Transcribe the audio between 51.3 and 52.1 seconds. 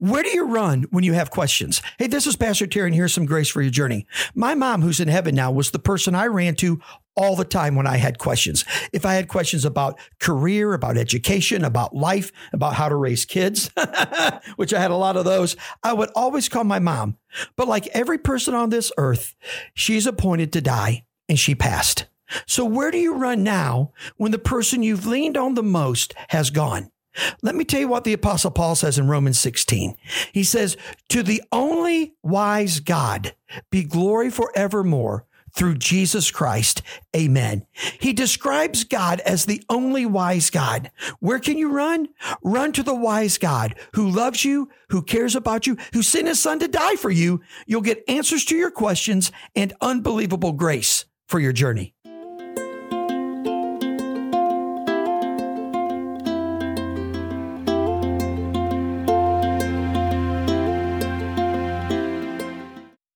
your journey.